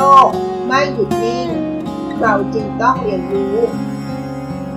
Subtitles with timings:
[0.00, 0.30] โลก
[0.66, 1.48] ไม่หยุดนิ่ง
[2.20, 3.56] เราจึงต้องเรียนรู้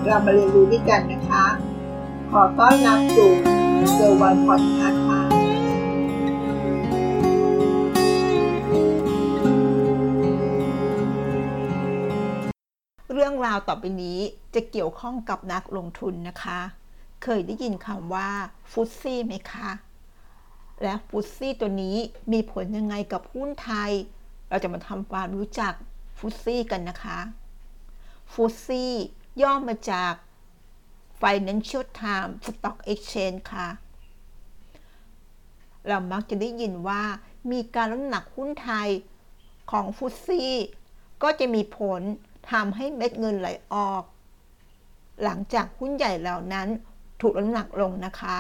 [0.06, 1.46] เรามาเรียนรู้ด้วยกันนะคะ
[2.32, 3.32] ขอต้อนรับสู่
[3.94, 5.22] เซอร์วันพอดคาส์ค่ะ
[13.14, 14.20] เรื่องราวต่อไปนี้
[14.56, 16.60] จะเกี่ยวข้องกับนักลงทุนนะคะ
[17.24, 18.30] เคยได้ยินคำว่า
[18.72, 19.70] FTSE ไหมคะ
[20.82, 21.98] และฟุตซี่ตัวนี้
[22.32, 23.92] มีผลยังไงกับหุ้นไทย
[24.54, 25.74] เราจะมาทำความรู้จัก
[26.18, 27.20] ฟุตซี่กันนะคะ
[28.34, 28.94] ฟุตซี่
[29.42, 30.14] ย่อมาจาก
[31.22, 33.68] Financial Times Stock Exchange ค่ะ
[35.88, 37.04] เรามักจะได้ยินว่า
[37.52, 38.90] มีการลดน้ำหนักหุ้นไทย
[39.72, 40.52] ของฟุตซี่
[41.24, 42.02] ก็จะมีผล
[42.52, 44.04] ทำให้เม็ดเงินไหลออก
[45.24, 46.68] หลังจากหุ้นใหญ่เหล่านั้น
[47.22, 48.38] ถูกลดน้ำหนักลงนะคะ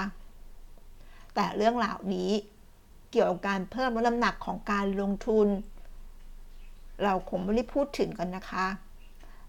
[1.35, 2.32] แต่เรื่องเหล่านี้
[3.12, 5.49] เกี่ยวกับการเพิ่มลดน้ำหนักของการลงทุน
[7.04, 8.68] เราคงไม่ได้พูดถึงกันนะคะ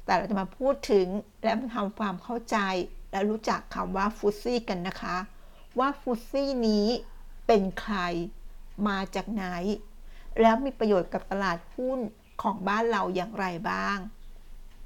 [0.05, 1.07] แต่เราจะมาพูดถึง
[1.43, 2.57] และทำความเข้าใจ
[3.11, 5.17] และรู้จักคำว่าฟุตซี่กันนะคะ
[5.79, 6.87] ว่าฟุตซี่นี้
[7.47, 7.97] เป็นใคร
[8.89, 9.45] มาจากไหน
[10.41, 12.01] แล้วมีประโยชน์กับตลาดหุ้น
[12.43, 13.99] ของบ้านเราอย่างไรบ้าง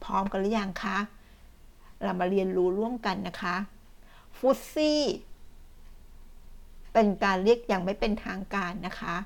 [0.05, 0.98] พร้อมกันหรือยังคะ
[2.03, 3.56] เรามาเรียนรู้ร่วมกันนะคะ
[4.39, 5.03] ฟุตซี่
[6.93, 9.17] เป็นการเรียกอย่างไม่เป็นทางการนะคะ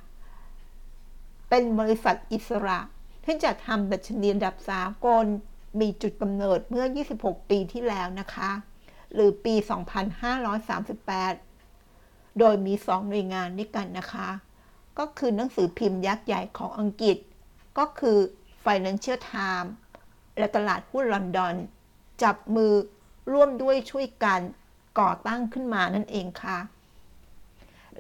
[1.49, 2.79] เป็นบริษัทอิสระ
[3.25, 5.25] ที่จะทำดัชนีระดับสากล
[5.81, 6.85] มีจุดกำเนิดเมื่อ
[7.19, 8.51] 26 ปีที่แล้วนะคะ
[9.15, 9.55] หรือปี
[11.57, 14.29] 2538 โดยมี 2 หน่วยงานด้วยกันนะคะ
[14.99, 17.17] ก็คือหนังสือพิมพ์ยักษ์ใหญ่ของอังกฤษ
[17.79, 18.19] ก็คือ
[18.65, 19.71] Financial Times
[20.39, 21.55] และตลาดหุ้นลอนดอน
[22.23, 22.73] จับมือ
[23.33, 24.41] ร่วมด้วยช่วยกัน
[25.01, 26.59] ก่อตั้งขึ้นมานั่นเองค่ะ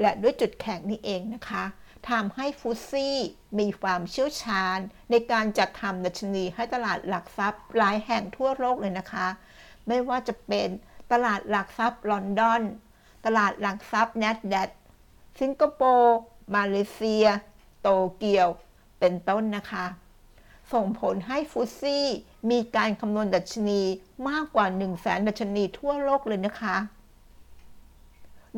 [0.00, 1.64] และด้วยจุดแข็งนี้เองนะคะ
[2.10, 3.16] ทำให้ฟุตซี่
[3.58, 4.78] มีความเชี่ยวชาญ
[5.10, 9.26] ในการจัดทำดัชนีให้ตลาดหลักทรัพย์หลายแห่งทั่วโลกเลยนะคะ
[9.88, 10.68] ไม่ว่าจะเป็น
[11.12, 12.62] ตลาดหลักทรัพย์ลอนดอน
[13.26, 14.68] ตลาดหลักทรัพย์เนสแดด
[15.40, 16.16] สิงคโปร์
[16.54, 17.26] มาเลเซีย
[17.82, 18.48] โตเกียว
[18.98, 19.86] เป็นต้นนะคะ
[20.72, 22.06] ส่งผลให้ฟุตซี่
[22.50, 23.80] มีการคำนวณดัชนี
[24.28, 26.76] มากกว่า 1 0 0 0 0แสนดัชนีทั่วโลกเลยนะคะ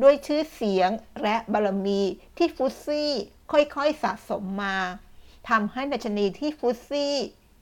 [0.01, 0.89] ด้วยชื่อเสียง
[1.23, 2.01] และบารมี
[2.37, 3.11] ที่ฟุตซี่
[3.51, 4.77] ค่อยๆสะสมมา
[5.49, 7.13] ทำให้ดัชนีที่ฟุตซี่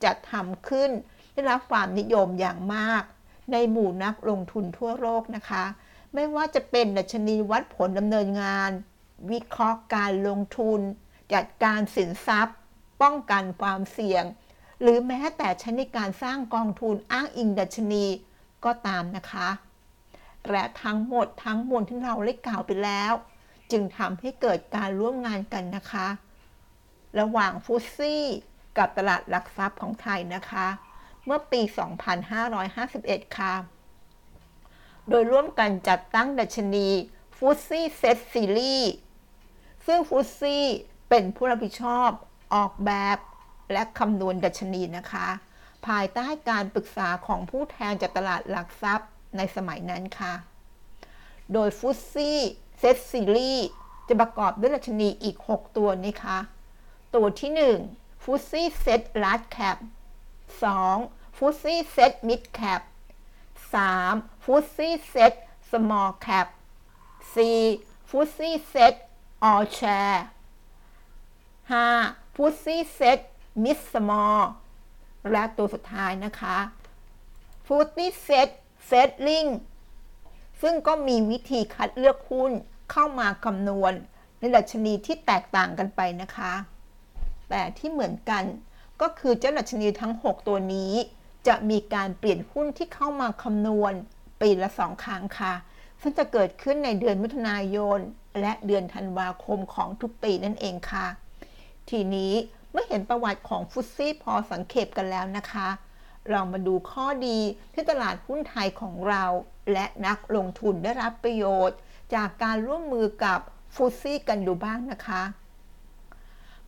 [0.04, 0.90] จัดทำขึ้น
[1.32, 3.02] ได้รับความนิยมอย่างมาก
[3.52, 5.64] ในหมู่นักลงทุนทั่วโลกนะคะ
[6.14, 8.70] ไม่ว่าจะเป็นดัชนีวัดผลดำเนินงาน
[9.30, 10.80] วิเคราะห์การลงทุน
[11.34, 12.56] จัดการสินทรัพย์
[13.02, 14.24] ป้องกันความเสี่ยง
[14.80, 18.04] หรือแม้แต่ใช้ในการสร้างกองทุนอ้างอิงดัชนี
[18.64, 19.48] ก็ตามนะคะ
[20.50, 23.12] และทั้งหมดทั้งมวลที่เราได้กล่าวไปแล้ว
[23.72, 26.06] จึงทำให้เกิดการร่วมงานกันนะคะ
[27.20, 28.24] ระหว่างฟุตซี่
[28.78, 30.66] กับตลาดหลักทรัพย์ของไทยนะคะ
[31.24, 31.60] เมื่อปี
[32.48, 33.54] 2551 ค่ะ
[35.08, 36.88] โดยร่วมกันจัดตั้งดัชนี
[37.36, 38.92] ฟุตซี่เซตซีรีส์
[39.86, 40.64] ซึ่งฟุตซี่
[41.08, 42.10] เป็นผู้รับผิดชอบ
[42.54, 43.18] ออกแบบ
[43.72, 45.28] และคำนวณดัชนีนะคะ
[45.86, 50.34] ภายใต้การปรึกษาของผู้แทนจากตลาดหลักทรัพย์ในสมัยนั้นค่ะ
[51.52, 52.40] โดยฟุตซี่
[52.86, 53.68] เซตซีรีส์
[54.08, 56.38] จะประกอบด้วยดัชนีอีก 6 ตัวนะคะ
[57.14, 57.50] ตัวที่
[57.86, 59.76] 1 FTSE SET Large Cap
[60.58, 61.36] 2.
[61.36, 62.82] FTSE SET Mid Cap
[63.82, 64.44] 3.
[64.44, 65.32] FTSE SET
[65.70, 66.46] Small Cap
[67.28, 68.08] 4.
[68.10, 68.94] FTSE SET
[69.44, 70.24] All-Share
[71.44, 72.34] 5.
[72.34, 73.18] f u ซี่เซต
[73.62, 74.40] มิดสมอล
[75.30, 76.58] และตัวสุดท้ายนะคะ
[77.66, 78.48] f u ซี่เซต
[78.86, 79.46] เซตลิง
[80.62, 82.52] ซึ่งก็มีวิธีคัดเลือกหุ้น
[82.90, 83.92] เข้ามาคำนวณ
[84.38, 86.52] ในดัชนีที่แตกต่างกันไปนะคะ
[87.48, 88.44] แต่ที่เหมือนกัน
[89.00, 90.92] ก็คือเจ้าดัชนีทั้ง 6 ตัวนี้
[91.46, 93.92] จะมีการเปลี่ยนหุ้นที่เข้ามาคำนวณ
[94.40, 95.54] ปีละสองครั้งค่ะ
[96.00, 97.98] ซึ่งจะเกิดขึ้นในเดือนมิถุนายน
[98.40, 101.06] และเดือนธันวาคมของทุกปีนั่นเองค่ะ
[101.90, 102.32] ทีนี้
[102.70, 105.68] เมื่อเห็นประวัติของฟุตซี่พอสังเขปกันแล้วนะคะ
[106.30, 107.38] เรามาดูข้อดี
[107.72, 109.24] ที่ตลาดหุ้นไทยของเรา
[109.72, 111.78] และนักลงทุนได้รับประโยชน์
[112.14, 113.40] จากการร่วมมือกับ
[113.74, 115.22] ฟุตซี่กันดูบ้างนะคะ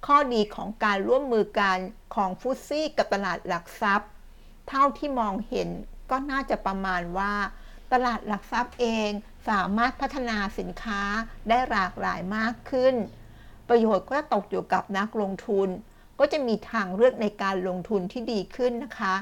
[0.07, 1.79] ข้อดีของการร่วมมือกัน
[2.15, 4.11] ของฟุตซี่กับตลาดหลักทรัพย์
[4.69, 5.69] เท่าที่มองเห็น
[6.11, 7.35] ก็น่าจะประมาณว่า
[7.93, 9.11] ตลาดหลักทรัพย์เอง
[9.49, 11.03] สามารถพัฒนาสินค้า
[11.49, 12.95] ได้หลากหลายมากขึ้น
[13.69, 15.69] ประโยชน์ก็ตกอยู่กับนักลงทุน
[16.19, 19.15] ก็จะมีทางเลือกในการลงทุนที่ดีขึ้นนะคะ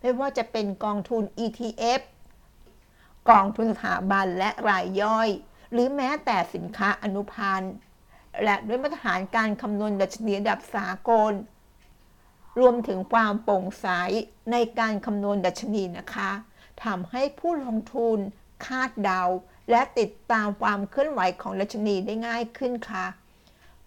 [0.00, 2.00] ไม่ว่าจะเป็นกองทุน ETF
[3.30, 5.28] กองทุนสถาบันและรายย่อย
[5.72, 7.74] หรือแม้แต่สินค้าอนุพันธ์
[8.44, 11.32] และด้วยมาตรฐานการคำนวณดัชนีระดับสากล
[12.58, 13.86] รวมถึงความโปร่งใส
[14.52, 16.30] ในการคำนวณดัชนีนะคะ
[16.84, 18.18] ทำให้ผู้ลงทุน
[18.66, 19.22] คาดเดา
[19.70, 23.06] และติดตามความเคลื่อนไหวของดัชนีได้ง่ายขึ้นค่ะ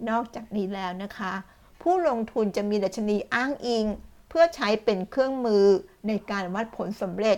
[0.10, 1.34] นอกจากนี้แล้วนะคะ
[1.82, 3.86] ผู้ลงทุนจะมีดัชนีอ้างอิง
[4.30, 5.66] เพื่อใช้เป็นเครื่องมือ
[6.08, 7.38] ในการวัดผลสำเร็จ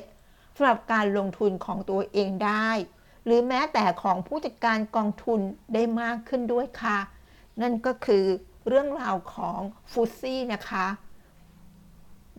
[0.56, 2.70] สำหรับการลงทุนของตัวเองได้
[3.25, 5.39] หรือแม้แต่ของผู้จัดการกองทุน
[5.73, 6.97] ได้มากขึ้นด้วยค่ะ
[7.62, 8.25] นั่นก็คือ
[8.68, 9.59] เรื่องราวของ
[9.91, 10.88] ฟุซี่นะคะ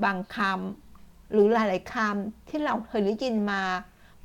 [0.05, 3.63] บางคำหรือหลายๆคำที่เราเคยได้ยินมา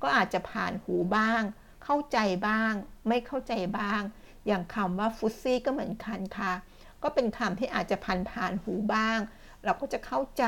[0.02, 1.42] ก็อาจจะผ่านหูบ้าง
[1.84, 2.18] เข้าใจ
[2.48, 2.74] บ้าง
[3.08, 4.02] ไม่เข้าใจบ้าง
[4.48, 6.54] อย่างคำว่าฟุซี่ก็เหมือนกันค่ะ
[7.08, 9.20] ก็เป็นคำที่อาจจะผ่านผ่านหูบ้าง
[9.64, 10.44] เราก็จะเข้าใจ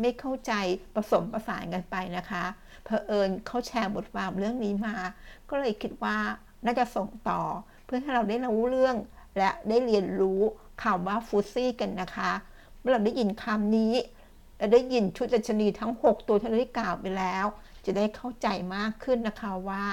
[0.00, 0.52] ไม่เข้าใจ
[0.94, 2.44] ผสมประสานกันไปนะคะ
[2.84, 4.96] เพอเอิญเขาแชร์บทความเรื่องนี้มา
[5.50, 6.16] ก็เลยคิดว่า
[6.64, 7.42] น่าจะส่งต่อ
[7.84, 8.96] เพื่อให้เราได้รู้เรื่อง
[9.38, 10.40] และได้เรียนรู้
[10.82, 12.30] คำว่าฟุตซี่กันนะคะ
[12.80, 13.94] เมื่อเราได้ยินคำนี้
[14.58, 17.46] และได้ยินชุดดัชนีทั้ง 6 ตัวที่เราได้กล่าวไปแล้ว
[17.86, 19.84] จะได้เข้าใจมากขึ้นนะคะว่า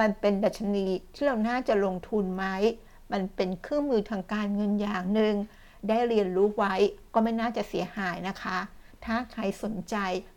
[0.00, 2.46] มันเป็นดัชนีที่เราน่าจะลงทุนไหม
[3.12, 5.34] มันเป็นเครื่องมือทางการเงินอย่างหนึ่ง
[5.88, 6.74] ได้เรียนรู้ไว้
[7.14, 8.58] ก็ไม่น่าจะเสียหายนะคะ
[9.04, 9.96] ถ้าใครสนใจ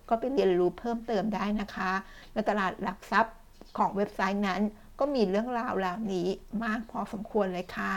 [0.10, 1.92] ก็ไปเรียนรู้เพิ่มเติมได้นะคะ
[2.34, 3.36] ในตลาดหลักทรัพย์
[3.78, 4.62] ของเว็บไซต์นั้น
[5.00, 6.28] ก็มีเรื่องราวเหล่านี้
[6.64, 7.94] มากพอสมควรเลยค่ะ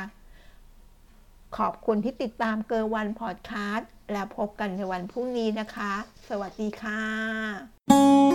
[1.57, 5.93] ขอบคุณที่ติดตามเกอร์วันพอดคาสต์แล้วพบกันในวันพรุ่งนี้นะคะ
[6.29, 8.32] สวัสดีค่ะ